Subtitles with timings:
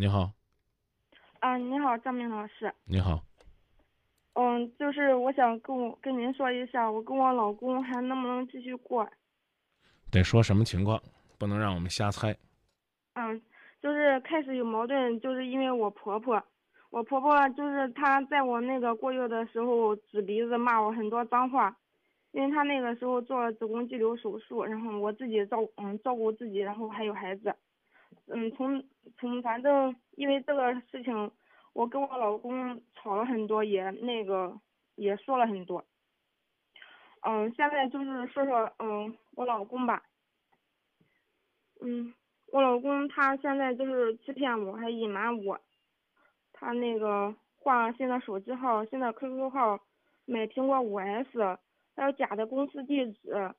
[0.00, 0.32] 你好，
[1.40, 2.72] 啊，你好，张明老师。
[2.86, 3.22] 你好，
[4.32, 9.06] 嗯，就是我想跟我跟您说一下，我跟我老公还能不能继续过？
[10.10, 11.02] 得说什么情况，
[11.38, 12.34] 不能让我们瞎猜。
[13.12, 13.42] 嗯，
[13.82, 16.42] 就是开始有矛盾，就是因为我婆婆，
[16.88, 21.76] 我婆婆就是她在我那个过月的时候指鼻子骂我很多脏话，
[22.32, 27.54] 因为她那个时候做了子宫肌瘤手术，然后我自己照嗯照顾自己，然后还有孩子，
[28.28, 28.82] 嗯从
[29.18, 31.30] 从反正因为这个事情，
[31.72, 34.60] 我跟我老公吵了很多，也那个
[34.94, 35.84] 也说了很多。
[37.22, 40.02] 嗯，现在就是说说嗯我老公吧，
[41.80, 42.14] 嗯。
[42.52, 45.60] 我老公他现在就是欺骗我，还隐瞒我。
[46.52, 49.78] 他那个换了新的手机号，新的 QQ 号，
[50.24, 51.28] 买苹果五 S，
[51.94, 53.54] 还有假的公司地址，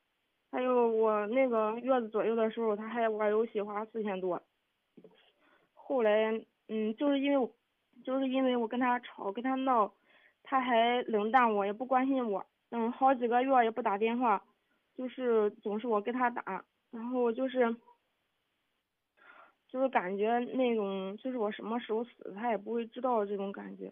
[0.51, 4.43] 还有我那个月子左右的时候，他还玩游戏花四千多。
[5.83, 6.31] 后来，
[6.67, 7.49] 嗯，就是因为，
[8.03, 9.91] 就是因为我跟他吵，跟他闹，
[10.43, 14.41] 他还冷淡我，也不关心我，嗯，好几个月也不打电话，
[14.95, 17.75] 就是总是我给他打，然后我就是。
[19.71, 23.89] 就是感觉那种，就是我什么时候死，他也不会知道这种感觉。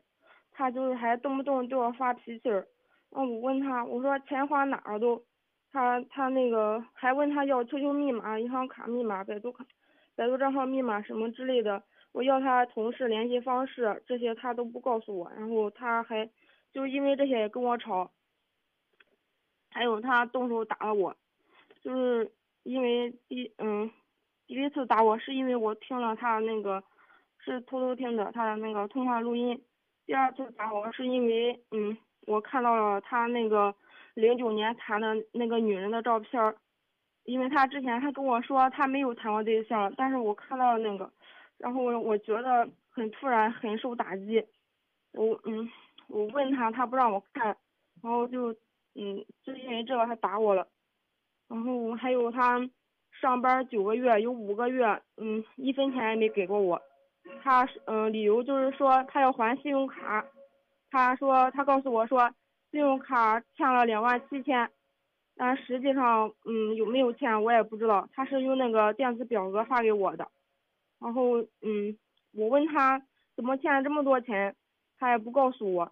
[0.52, 2.67] 他就是还动不动对我发脾气儿。
[3.11, 5.23] 嗯，我问他，我说钱花哪儿都，
[5.72, 9.66] 他他那个还问他要 QQ 密码、银行卡密码、百度卡、
[10.20, 11.81] 百度账号密码什么之类的。
[12.12, 15.31] 我要他同事联系方式，这些他都不告诉我。
[15.34, 16.30] 然后他还
[16.73, 18.12] 就因为这些跟我吵。
[19.70, 21.16] 还有他动手打了我，
[21.81, 22.30] 就是
[22.64, 23.90] 因为第嗯。
[24.45, 26.84] 第一次打我是因为我听了他那个，
[27.38, 29.64] 是偷偷听的他的那个通话录音。
[30.06, 33.73] 第二次打我是因为，嗯，我看到了他那个
[34.16, 36.58] 零九年谈的那个女人的照片儿，
[37.23, 41.12] 因为他之前他跟我说他没有谈过对象，但是我看到那个，
[41.58, 44.45] 然后我我觉得很突然，很受打击。
[45.14, 45.70] 我嗯，
[46.08, 47.45] 我问他，他不让我看，
[48.02, 48.52] 然后就
[48.95, 50.68] 嗯，就因为这个他打我了，
[51.47, 52.69] 然后还有他。
[53.19, 54.85] 上班九个月，有五个月，
[55.18, 56.81] 嗯，一分钱也没给过我。
[57.44, 60.25] 他嗯，理由就是说他要还信用卡。
[60.90, 62.31] 他说他告诉我说，
[62.72, 64.69] 信用卡欠了两万七千，
[65.41, 68.09] 但实际上嗯有没有欠我也不知道。
[68.11, 70.27] 他是用那个电子表格发给我的。
[71.00, 71.97] 然后嗯，
[72.33, 73.01] 我问他
[73.38, 74.53] 怎么欠了这么多钱，
[74.97, 75.89] 他也不告诉我。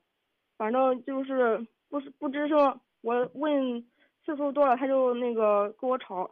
[0.58, 2.78] 反正就是不是不吱声。
[3.02, 3.82] 我问
[4.26, 6.30] 次数多了，他就那个跟我吵。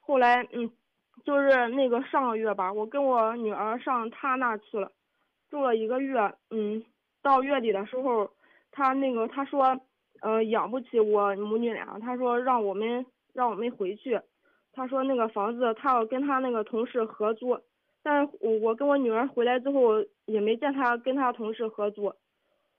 [0.00, 0.68] 后来，嗯，
[1.24, 4.90] 就是那个上个月吧，我跟我女儿上他那去了，
[5.48, 6.82] 住了一个月，嗯，
[7.22, 8.28] 到月底的时候，
[8.72, 9.80] 他那个他说，
[10.20, 14.20] 呃，养不起我母女俩，他说让我们让我们回去，
[14.72, 17.58] 他说那个房子他要跟他那个同事合租，
[18.02, 22.12] 但是我我跟我女儿回来之后也没见他跟他同事合租，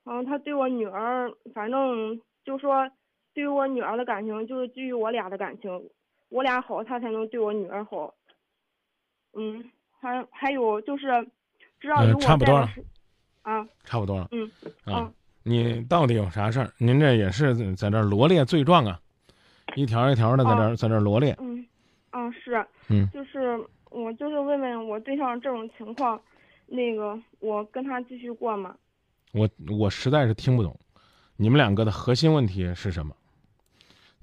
[0.03, 2.89] 然后他对我女儿，反正就说
[3.33, 5.89] 对于我女儿的感情就是基于我俩的感情。
[6.29, 8.13] 我俩好，他才能对我女儿好。
[9.33, 9.63] 嗯，
[10.01, 11.07] 还还有就是，
[11.79, 12.67] 只要有我在的
[13.43, 14.27] 啊，差不多了。
[14.31, 14.51] 嗯
[14.83, 15.09] 啊，
[15.47, 16.69] 你到底有啥事儿？
[16.77, 18.99] 您这也是在这罗列罪状啊，
[19.75, 21.33] 一条一条的在这在这罗列。
[21.39, 21.65] 嗯，
[22.11, 22.65] 嗯是。
[22.89, 23.09] 嗯。
[23.13, 23.57] 就是
[23.89, 26.19] 我就是问问我对象这种情况，
[26.65, 28.75] 那个我跟他继续过吗？
[29.31, 29.49] 我
[29.79, 30.77] 我实在是听不懂，
[31.37, 33.15] 你们两个的核心问题是什么？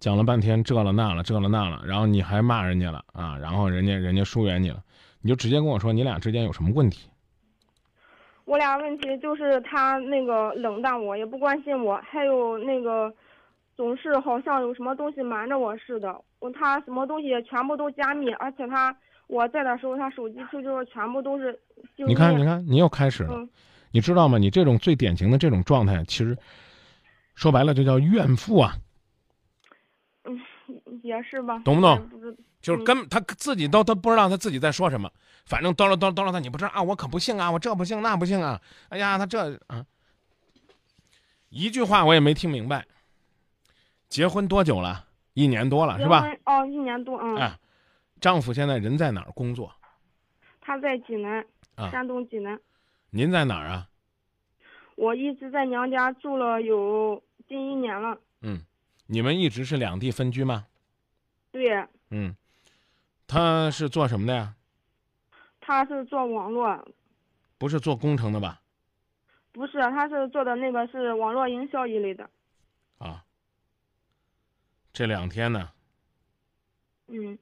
[0.01, 4.83] 讲了半天这了那了这了那了，然后你还骂人家了啊，然后人家人家疏远你了，
[5.23, 7.09] 你就直接跟我说你俩之间有什么问题？
[8.45, 13.13] 我俩问题就是他那个冷淡我，也不关心我，还有那个
[13.77, 16.15] 总是好像有什么东西瞒着我似的。
[16.41, 18.95] 我他什么东西全部都加密，而且他
[19.29, 21.59] 我在的时候他手机 QQ 全部都是。
[21.97, 23.49] 你看你看你又开始了，
[23.93, 24.37] 你知道吗？
[24.37, 26.37] 你这种最典型的这种状态，其实
[27.35, 28.75] 说白了就叫怨妇啊。
[31.15, 32.37] 也是吧，懂不懂？
[32.61, 35.11] 就是跟他自己都都不知道他自己在说什么，
[35.45, 36.83] 反正叨唠叨叨唠他，你不知道啊？
[36.83, 37.51] 我可不信啊！
[37.51, 38.61] 我这不信那不信啊！
[38.89, 39.85] 哎呀，他这啊，
[41.51, 42.87] 一句话我也没听明白。
[44.09, 45.05] 结婚多久了？
[45.35, 46.25] 一年多了是吧？
[46.47, 47.37] 哦，一年多嗯。
[47.37, 47.59] 啊，
[48.21, 49.71] 丈夫现在人在哪儿工作？
[50.61, 51.45] 他在济南，
[51.91, 52.59] 山东济南。
[53.11, 53.89] 您在哪儿啊？
[54.97, 58.17] 我一直在娘家住了有近一年了。
[58.41, 58.63] 嗯，
[59.07, 60.67] 你们一直是两地分居吗？
[61.55, 62.35] 对，嗯，
[63.29, 64.57] 他是做什么的呀？
[65.61, 66.85] 他是做网络，
[67.59, 68.61] 不是做工程的吧？
[69.53, 72.29] 不是，他是做的那个是网络营销一类的。
[72.99, 73.25] 啊，
[74.93, 75.71] 这两天呢？
[77.07, 77.39] 嗯。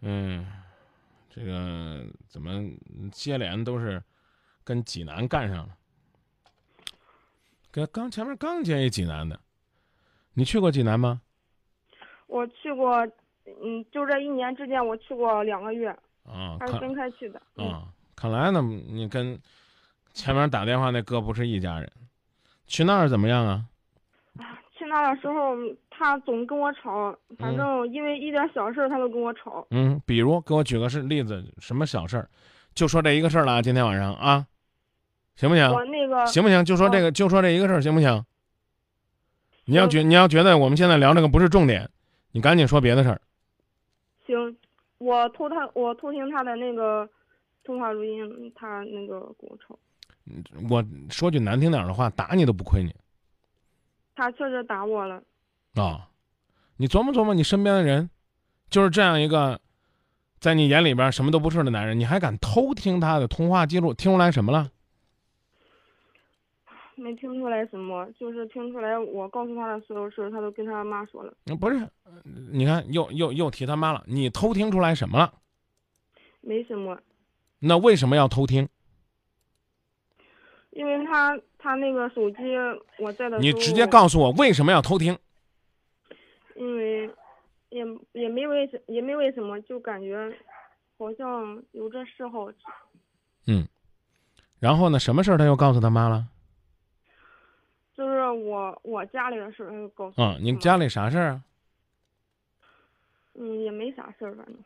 [0.00, 0.44] 嗯，
[1.30, 2.50] 这个怎么
[3.12, 4.02] 接连都是
[4.64, 5.78] 跟济南干上了？
[7.70, 9.40] 跟刚前面刚接一济南的，
[10.32, 11.22] 你去过济南吗？
[12.26, 13.06] 我去过，
[13.46, 15.88] 嗯，就这一年之间我去过两个月，
[16.24, 17.40] 啊，还是分开去的。
[17.56, 17.82] 嗯，啊，
[18.16, 19.38] 看来呢，你跟
[20.12, 21.90] 前面打电话那哥不是一家人。
[22.66, 23.64] 去那儿怎么样啊？
[24.76, 25.54] 去那儿的时候，
[25.90, 29.64] 他总跟我吵，反正因为一点小事儿他都跟我吵。
[29.70, 32.28] 嗯，比如给我举个是例子，什么小事儿？
[32.74, 34.46] 就说这一个事儿了啊，今天晚上啊，
[35.36, 35.70] 行不行？
[35.70, 36.64] 我那个行不行？
[36.64, 38.24] 就说这个，就说这一个事儿，行不行？
[39.66, 41.88] 你要觉你要觉得我们现在聊这个不是重点，
[42.34, 43.20] 你赶紧说别的事儿。
[44.26, 44.56] 行，
[44.98, 47.08] 我偷他，我偷听他的那个
[47.62, 49.78] 通话录音，他那个跟我吵，
[50.68, 52.92] 我说句难听点儿的话，打你都不亏你
[54.16, 55.22] 他确实打我了。
[55.76, 56.08] 啊！
[56.76, 58.10] 你琢磨琢磨，你身边的人
[58.68, 59.60] 就是这样一个，
[60.40, 63.94] 在你眼里边什么都不是的男人，你还敢偷听他的通话记录？
[63.94, 64.72] 听出来什么了？
[66.96, 71.34] 没听出来什么，就是听出来我告诉他的所有事儿，他都跟他妈说了。
[71.46, 71.88] 嗯不是，
[72.52, 74.02] 你看又又又提他妈了。
[74.06, 75.34] 你偷听出来什么了？
[76.40, 76.98] 没什么，
[77.58, 78.68] 那为什么要偷听？
[80.70, 82.36] 因为他他那个手机
[82.98, 85.16] 我在的你直接告诉我为什么要偷听？
[86.56, 87.10] 因为
[87.70, 90.36] 也也没为什也没为什么，就感觉
[90.98, 92.48] 好像有这嗜好。
[93.46, 93.66] 嗯
[94.58, 94.98] 然后呢？
[94.98, 96.26] 什么事儿他又告诉他妈了？
[97.96, 101.42] 就是我我家里的事儿，告诉我啊，你家里啥事儿啊？
[103.34, 104.56] 嗯也没啥事儿，反正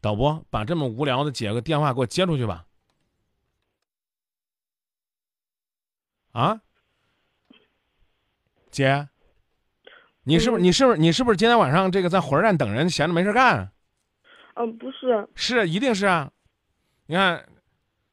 [0.00, 2.64] 导播，把这么无聊的姐个电话给我接出去吧。
[6.32, 6.60] 啊，
[8.70, 9.08] 姐，
[10.24, 13.72] 你是不是嗯你是不是你是不是今天晚上这个在火车站等人，闲着没事干？
[14.54, 16.30] 呃不是，是，一定是啊。
[17.06, 17.46] 你看，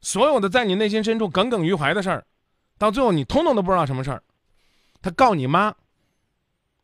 [0.00, 2.26] 所有的在你内心深处耿耿于怀的事儿，
[2.84, 4.22] 到最后你通通都不知道什么事儿。
[5.00, 5.74] 他告你妈，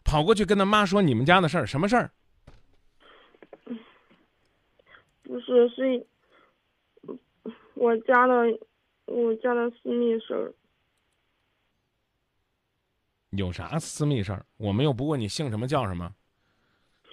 [0.03, 2.11] 跑过去跟他妈说你们家的事儿，什么事儿？
[5.23, 6.07] 不是是
[7.75, 8.35] 我家的
[9.05, 10.55] 我家的私密事儿。
[13.31, 14.45] 有啥私密事儿？
[14.57, 16.13] 我们又不问你姓什么叫什么，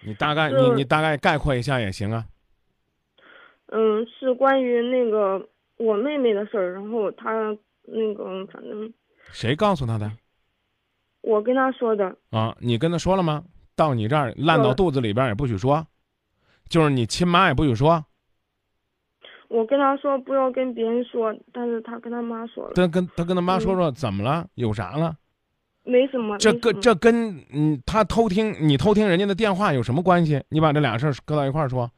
[0.02, 2.26] 你大概你你大概概括一下也行啊。
[3.68, 7.56] 嗯，是关于那个我妹妹的事儿，然后她
[7.88, 8.94] 那个反正
[9.32, 10.12] 谁告诉他的
[11.22, 12.56] 我跟他说的，啊？
[12.60, 13.44] 你跟他说了吗？
[13.76, 15.86] 到你这儿烂到肚子里边儿也不许说，
[16.70, 18.06] 就是你亲妈也不许说，
[19.48, 25.18] 我跟他说不要跟别人说，但是他跟他妈说了，他跟他跟他妈说嗯说怎么了，有啥了？
[25.84, 30.44] 没什么，这跟这跟嗯他偷听你偷听人家的电话有什么关系？
[30.50, 31.92] 你把这俩事儿搁到一块儿说，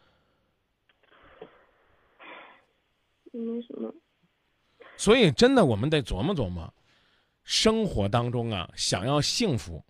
[3.32, 3.94] 没什么，
[5.00, 6.74] 所以真的我们得琢磨琢磨，
[7.46, 9.82] 生活当中啊，想要幸福，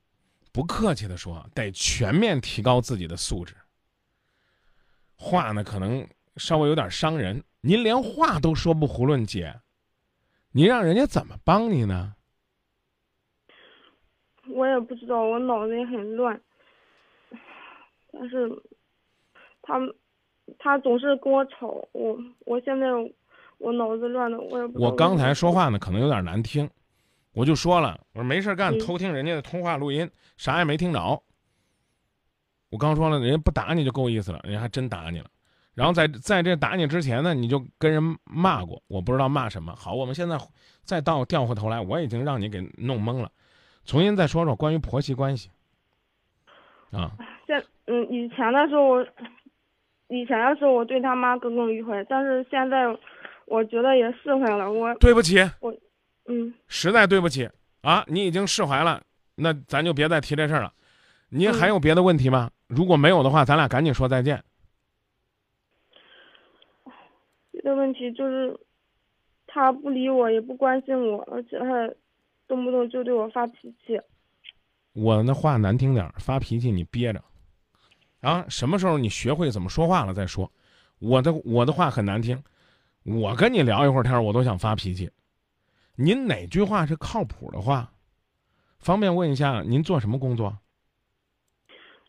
[0.53, 3.55] 不客气的说，得全面提高自己的素质。
[5.15, 6.07] 话呢，可能
[6.37, 9.59] 稍微有点伤人，您连话都说不囫囵，姐，
[10.51, 12.13] 你让人家怎么帮你呢？
[14.47, 16.39] 我也不知道，我脑子也很乱，
[18.11, 18.47] 但是
[19.63, 19.79] 他
[20.59, 22.15] 他总是跟我吵，我
[22.45, 22.85] 我现在
[23.59, 26.69] 我脑子乱的，我也不我刚才说话呢，可能有点难听，
[27.33, 31.21] 我就说了，我说没事干，嗯偷听人家的通话录音，啥也没听着。
[32.71, 35.25] 我刚说了，人家不打你就够意思了，人家还真打你了。
[35.75, 39.73] 然后在在这打你之前呢，你就跟人骂过，我不知道骂什么。
[39.75, 40.37] 好，我们现在
[40.83, 43.31] 再倒调回头来，我已经让你给弄懵了，
[43.85, 45.49] 重新再说说关于婆媳关系。
[46.91, 47.11] 啊，
[47.47, 49.01] 现嗯，以前的时候，
[50.09, 52.85] 以前的时候我对他妈耿耿于怀，但是现在
[53.49, 54.71] 我觉得也释怀了。
[54.71, 55.75] 我对不起，我
[56.27, 57.49] 嗯，实在对不起
[57.81, 59.01] 啊，你已经释怀了，
[59.35, 60.71] 那咱就别再提这事儿了。
[61.29, 62.49] 您还有别的问题吗？
[62.67, 64.43] 如果没有的话，咱俩赶紧说再见。
[67.51, 68.57] 别的问题就是
[69.47, 71.93] 他不理我，也不关心我，而且还
[72.47, 73.99] 动不动就对我发脾气。
[74.93, 77.23] 我那话难听点儿，发脾气你憋着，
[78.21, 80.51] 啊，什么时候你学会怎么说话了再说。
[80.99, 82.41] 我的我的话很难听，
[83.03, 85.09] 我跟你聊一会儿天儿，我都想发脾气。
[85.95, 87.91] 您哪句话是靠谱的话？
[88.79, 90.57] 方便问一下，您做什么工作？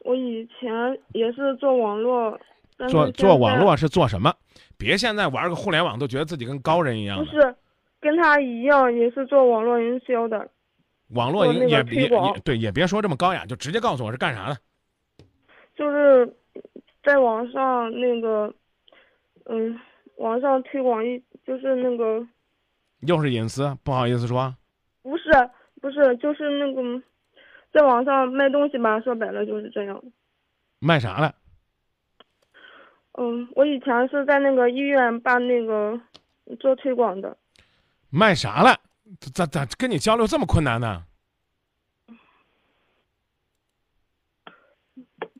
[0.05, 0.71] 我以前
[1.13, 2.39] 也是做网络，
[2.89, 4.35] 做做网络是做什么？
[4.79, 7.25] 别现在玩个互联网都觉得自己跟高人一样的。
[7.25, 7.55] 不是
[8.01, 10.49] 跟他一样，也是做网络营销的。
[11.09, 14.57] 网络营也也也对，也别说这么高雅，就直接告诉我是干啥的。
[15.75, 16.37] 就是
[17.03, 18.55] 在网上那个
[19.47, 19.79] 嗯，
[20.21, 22.27] 网上推广一就是那个
[23.01, 24.55] 又是隐私，不好意思说。
[25.03, 25.31] 不是
[25.81, 27.03] 不是就是那个
[27.73, 29.99] 在网上卖东西吧，说白了就是这样。
[30.79, 31.35] 卖啥了？
[33.13, 35.99] 嗯，我以前是在那个医院办那个
[36.59, 37.35] 做推广的。
[38.11, 38.79] 卖啥了？
[39.33, 41.03] 咋咋跟你交流这么困难呢？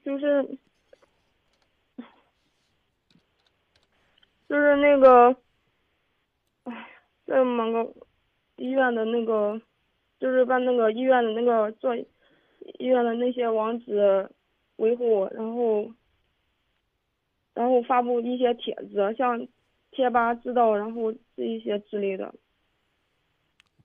[0.03, 0.59] 就是
[4.51, 5.37] 就是那个，
[6.65, 6.89] 哎，
[7.25, 7.95] 在某个
[8.57, 9.63] 医院的那个，
[10.19, 12.07] 就是把那个医院的那个做医
[12.87, 14.29] 院的那些网址
[14.75, 15.93] 维护，然后
[17.55, 19.47] 然后发布一些帖子，像
[19.93, 22.35] 贴吧知道，然后这一些之类的。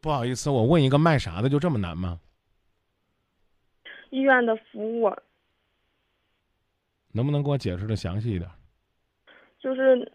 [0.02, 2.20] 不好意思，我问一个卖啥的就这么难吗？
[4.10, 5.16] 医院的服务。
[7.12, 8.50] 能不能给我解释的详细一点？
[9.60, 10.12] 就是，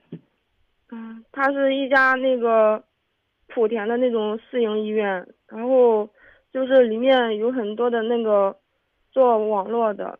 [0.92, 2.82] 嗯，它是一家那个
[3.49, 6.09] 莆田的那种私营医院，然后
[6.52, 8.56] 就是里面有很多的那个
[9.12, 10.18] 做网络的，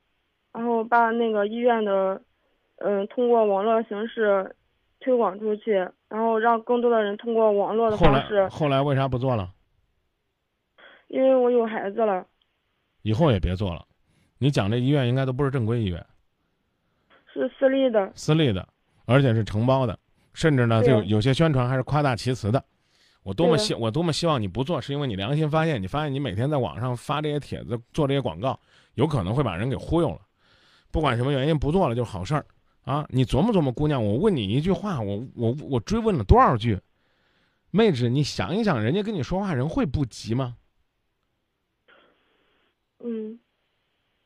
[0.53, 2.21] 然后把那个医院的，
[2.77, 4.55] 嗯，通过网络形式
[5.00, 5.73] 推广出去，
[6.09, 8.49] 然后让更多的人通过网络的方式。
[8.49, 9.50] 后来为啥不做了？
[11.09, 12.25] 因为我有孩子了。
[13.03, 13.85] 以后也别做了。
[14.39, 16.05] 你讲这医院应该都不是正规医院。
[17.33, 18.69] 是私立的，私立的，
[19.07, 19.99] 而且是承包的，
[20.33, 22.65] 甚至呢，就有些宣传还是夸大其词的。
[23.23, 28.59] 我多么希我多么希望你不做，是因为你良心发现，你发现你每天在网上发这些帖子，做这些广告，
[28.95, 30.21] 有可能会把人给忽悠了。
[30.91, 32.47] 不管什么原因不做了就是好事儿
[32.83, 33.07] 啊！
[33.11, 36.81] 你琢磨琢磨，姑娘，我问你一句话，我我我追问了多少句？
[37.71, 40.57] 妹子，你想一想，人家跟你说话，人会不急吗？
[43.05, 43.39] 嗯。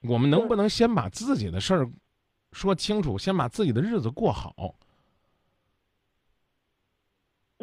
[0.03, 1.91] 我们能不能先把自己的事儿？
[2.53, 4.77] 说清楚，先把自己的日子过好。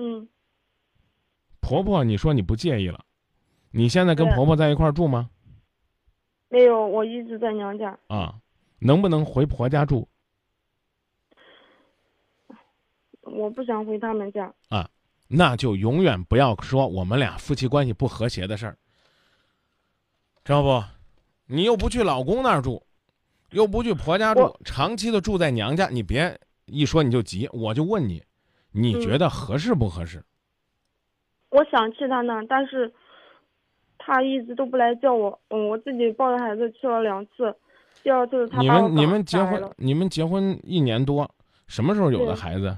[0.01, 0.27] 嗯。
[1.59, 3.05] 婆婆，你说你不介意了？
[3.69, 5.29] 你现在跟婆婆在一块儿住吗？
[6.49, 7.97] 没有，我一直在娘家。
[8.07, 8.41] 啊，
[8.79, 10.07] 能不能回婆家住？
[13.21, 14.51] 我不想回他们家。
[14.69, 14.89] 啊，
[15.27, 18.77] 那就永远不要说我们俩夫妻关系不和谐的事儿，
[20.43, 20.83] 知道不？
[21.45, 22.83] 你又不去老公那儿住。
[23.51, 28.23] 又不去婆家住，长期的住在娘家，你别一说你就急，我就问你，
[28.71, 30.23] 你觉得合适不合适？
[31.49, 32.93] 我想去他那，但是
[33.97, 37.55] 他一直都不来叫我，嗯，我自己抱着孩子去了两次，
[38.01, 41.29] 第二次他你们你们结婚你们结婚一年多，
[41.67, 42.77] 什么时候有的孩子？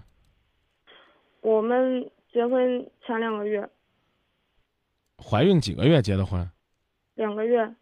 [1.42, 3.70] 我们结婚前两个月。
[5.24, 6.50] 怀孕几个月结的婚？
[7.14, 7.76] 两个月。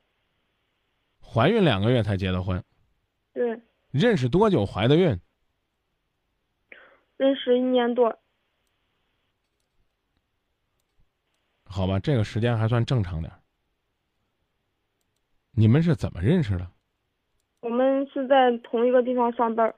[1.23, 2.61] 怀孕两个月才结的婚。
[3.33, 5.17] 对，认识多久怀的孕？
[7.21, 8.17] 认识一年多。
[11.65, 13.31] 好吧，这个时间还算正常点。
[15.51, 16.67] 你们是怎么认识的？
[17.59, 19.71] 我们是在同一个地方上班。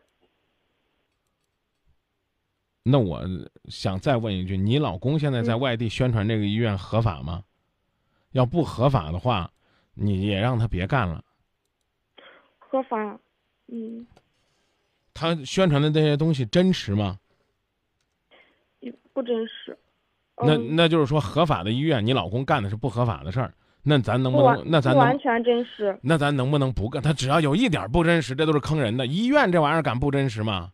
[2.83, 3.21] 那我
[3.65, 7.43] 想再问一句：你老公现在在外地宣传这个医院合法吗？
[8.31, 9.51] 要不合法的话，
[9.95, 11.21] 你也让他别干了。
[12.57, 13.19] 合法。
[13.67, 14.07] 嗯，
[15.13, 17.19] 他宣传的这些东西真实吗？
[19.13, 19.77] 不真实。
[20.37, 23.53] 那那就是说，合法的医院，你老公干的是不合法的事儿，
[23.83, 24.63] 那咱能不能？
[24.65, 25.97] 那咱完全真实。
[26.01, 27.01] 那咱能不能不干？
[27.01, 29.05] 他只要有一点不真实，这都是坑人的。
[29.05, 30.71] 医院这玩意儿敢不真实吗？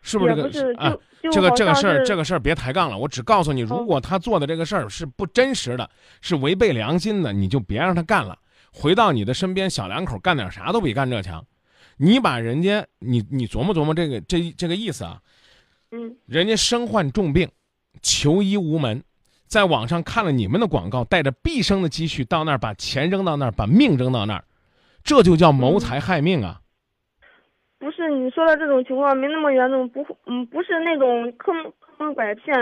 [0.00, 0.96] 是不是这个啊？
[1.32, 2.96] 这个这个事儿，这个事儿别抬杠了。
[2.96, 5.90] 我只告诉你，如果他做的这个事儿是不真实的，
[6.20, 8.38] 是违背良心的，你就别让他干了。
[8.72, 11.44] 回到你的身边，小两口干点啥都比干这强。
[11.96, 15.20] 你把人家，你你琢磨琢磨这个这这个意思啊，
[15.92, 17.48] 嗯，人家身患重病，
[18.02, 19.02] 求医无门，
[19.46, 24.44] 在网上看了你们的广告，带着毕生的积蓄到那儿，把钱扔到那儿，把命扔到那儿，
[25.04, 26.60] 这就叫谋财害命啊！
[27.78, 31.54] 不是你说的这种情况没那么严重，不，嗯，不是那种坑
[31.98, 32.54] 坑拐骗，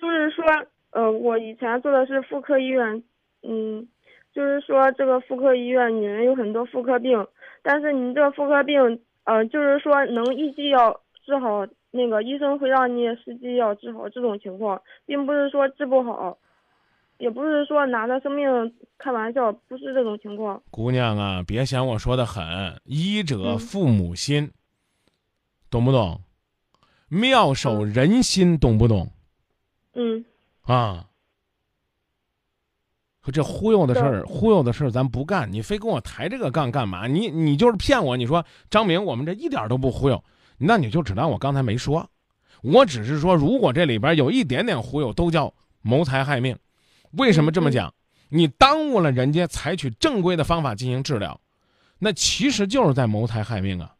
[0.00, 0.44] 就是说，
[0.92, 3.02] 呃，我以前做的是妇科医院，
[3.42, 3.86] 嗯，
[4.32, 7.26] 就是说这个妇科医院女人有很多妇科病。
[7.62, 16.38] 但是你这个妇科病，呃，就是说能一剂药治好，那个医生会让你实际要治好这种情况，并不是说治不好，
[17.18, 18.48] 也不是说拿着生命
[18.96, 20.62] 开玩笑，不是这种情况。
[20.70, 24.50] 姑娘啊，别嫌我说的狠，医者父母心，
[25.68, 26.22] 懂不懂？
[27.10, 29.08] 妙手仁心，懂不懂？
[29.92, 30.24] 嗯。
[30.62, 31.04] 啊。
[33.30, 35.52] 这忽悠的事儿，忽悠的事儿，咱不干。
[35.52, 37.06] 你非跟我抬这个杠干嘛？
[37.06, 38.16] 你你就是骗我。
[38.16, 40.24] 你说张明，我们这一点都不忽悠，
[40.58, 42.10] 那你就只当我刚才没说。
[42.62, 46.58] 我只是说，如果这里边有一点点忽悠，都叫谋财害命。
[47.12, 47.94] 为什么这么讲？
[48.30, 51.40] 你耽误了人家采取正规的方法进行治疗，
[51.98, 53.94] 那其实就是在谋财害命啊，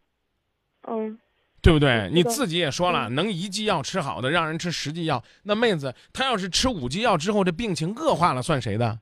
[0.82, 1.18] 嗯，
[1.62, 2.10] 对不对？
[2.12, 9.00] 你自己也说了，嗯能一剂药吃好的，让人吃十剂药，那妹子她要是吃五剂药之后，这病情恶化了，算谁的？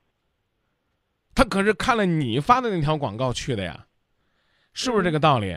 [1.35, 3.87] 她可是看了你发的那条广告去的呀，
[4.75, 5.57] 是不是这个道理？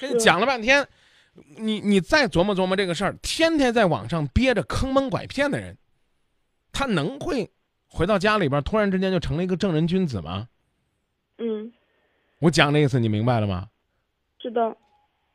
[0.00, 0.88] 跟你讲了半天，
[1.58, 5.76] 你你再琢磨琢磨这个事儿，天天在网上憋着坑蒙拐骗的人，
[6.72, 7.50] 他能会
[7.86, 10.48] 回到家里边突然之间就成了一个正人君子吗？
[11.38, 11.70] 嗯，
[12.38, 13.68] 我讲的意思你明白了吗？
[14.38, 14.74] 知道，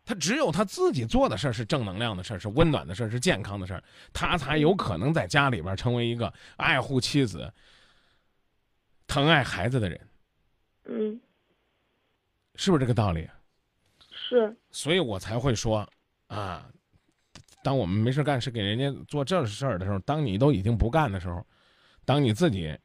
[0.04, 7.54] 他只有他自己做的事儿是正能量的事儿，是温暖的事儿，是健康的事儿，他才有可能在家里边成为一个爱护妻子、
[9.06, 10.08] 疼爱孩子的人，
[10.86, 11.22] 嗯，
[12.56, 13.30] 是不是这个道理？
[14.28, 15.88] 是，所以我才会说，
[16.28, 16.68] 啊，
[17.64, 21.46] 当我们没事干是给人家做这事儿的时候，当你都已经不干的时候，
[22.06, 22.76] 当你自己，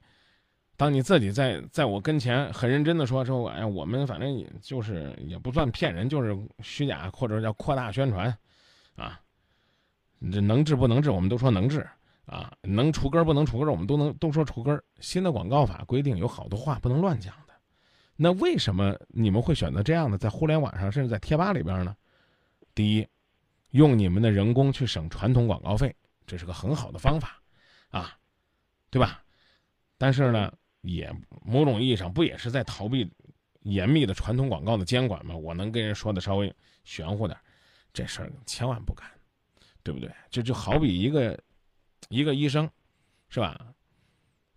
[0.76, 8.37] 当你自己在在我跟前很认真的说说，哎，我们反正也就是也不算骗人，就是虚假或者叫扩大宣传，
[8.97, 9.18] 啊，
[10.32, 11.88] 这能治不能治，我们都说能治。
[12.26, 14.80] 啊，能除根不能除根，我们都能都说除根。
[15.00, 17.50] 新的广告法规定有好多话不能乱讲的，
[18.22, 21.96] 那为什么你们会选择这样的在互联网上，甚至在贴吧里边呢？
[22.74, 23.08] 第一，
[23.70, 25.96] 用你们的人工去省传统广告费，
[26.26, 27.40] 这是个很好的方法，
[27.88, 28.18] 啊，
[28.90, 29.24] 对吧？
[29.96, 31.10] 但是呢，也
[31.42, 33.10] 某种意义上不也是在逃避
[33.62, 35.34] 严密的传统广告的监管吗？
[35.34, 37.34] 我能跟人说的稍微玄乎点，
[37.90, 39.10] 这事儿千万不干，
[39.82, 40.12] 对不对？
[40.28, 41.42] 这就好比一个
[42.10, 42.70] 一个医生，
[43.30, 43.58] 是吧？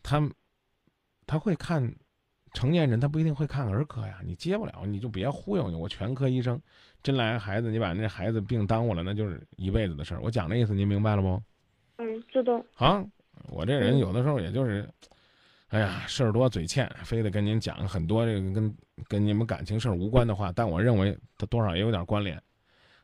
[0.04, 0.30] 他
[1.26, 1.96] 他会看
[2.54, 4.20] 成年人，他不一定会看儿科呀。
[4.24, 5.76] 你接不了，你就别忽悠你。
[5.76, 6.60] 我全科医生，
[7.02, 10.22] 真来个孩子，你把那孩子病耽误了，那就是一辈子的事儿。
[10.22, 11.42] 我讲的意思您明白了不？
[11.98, 13.04] 嗯，知道，啊，
[13.50, 14.88] 我这人嗯有的时候也就是，
[15.70, 18.76] 哎呀，事儿多嘴欠，非得跟您讲很多这个跟
[19.08, 22.36] 跟你们感情事儿无关的话，但我认为他多少也有点关联。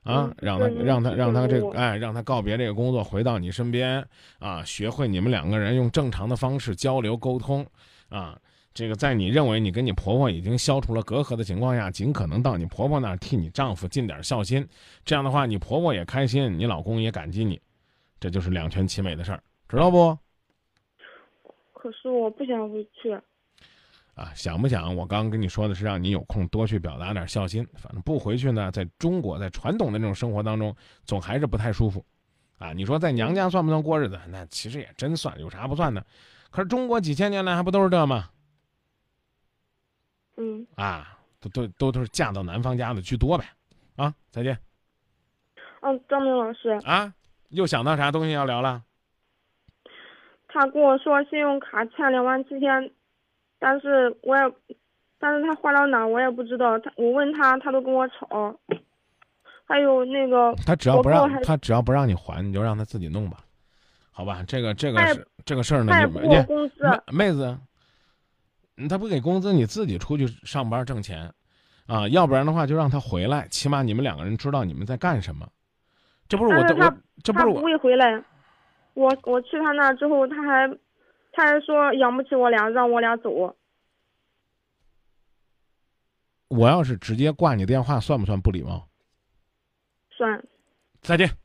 [0.03, 4.03] 啊嗯，让他让他让他这个哎，让他告别这个工作，回到你身边
[4.39, 7.65] 啊，学会你们两个人用正常的方式交流沟通
[8.07, 8.39] 啊。
[8.73, 14.65] 这个在你认为你跟你婆婆已经消除了隔阂的情况下，尽可能到你婆婆那儿替你丈夫尽点孝心。
[15.03, 17.60] 这样的话，你婆婆也开心，你老公也感激你，
[18.19, 20.17] 这就是两全其美的事儿，知道不？
[21.73, 23.12] 可是我不想回去。
[24.13, 24.95] 啊，想不想？
[24.95, 27.65] 我刚刚跟你说的是让你有空多去表达点孝心。
[27.75, 32.05] 反正不回去呢，在中国，在传统的这种生活当中，总还是不太舒服。
[32.58, 34.19] 啊，你说在娘家算不算过日子？
[34.27, 36.05] 那其实也真算，有啥不算的？
[36.51, 38.29] 可是中国几千年来还不都是这吗？
[40.39, 43.45] 嗯，啊，都都都都是嫁到男方家的居多呗。
[43.97, 44.58] 啊，再见。
[45.82, 47.13] 嗯，张明老师，啊，
[47.49, 48.82] 又想到啥东西要聊了？
[50.47, 52.91] 他跟我说信用卡欠两万七千，
[53.60, 54.75] 但是我也，
[55.19, 56.80] 但是他花到哪我也不知道。
[56.80, 58.58] 他我问他，他都跟我吵。
[59.67, 63.38] 还有那个，他只要不让他只要不让你还，你就让他自己弄吧，
[64.10, 64.43] 好吧？
[64.47, 66.84] 这个这个他也是这个事儿呢，你你我工资。
[67.12, 67.62] 妹妹子，嗯
[68.87, 71.33] 他不给工资，你自己出去上班挣钱，
[71.87, 75.49] 啊，要不然的话就让他回来，起码你们两个人知道你们在干什么。
[76.27, 76.93] 这不是我这不是我，
[77.33, 78.23] 他不会回来。
[78.93, 80.67] 我我去他那儿之后，他还
[81.31, 83.55] 他还说养不起我俩，让我俩走。
[86.49, 88.87] 我要是直接挂你电话，算不算不礼貌？
[90.11, 90.43] 算。
[91.01, 91.39] 再见。